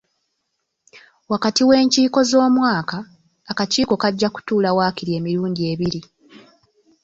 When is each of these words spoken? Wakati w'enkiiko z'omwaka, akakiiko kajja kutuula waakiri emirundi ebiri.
Wakati 1.31 1.61
w'enkiiko 1.69 2.19
z'omwaka, 2.29 2.97
akakiiko 3.51 3.93
kajja 4.01 4.29
kutuula 4.35 4.69
waakiri 4.77 5.11
emirundi 5.19 5.61
ebiri. 5.71 6.01